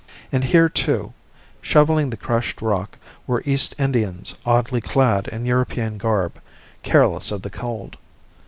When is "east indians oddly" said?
3.45-4.81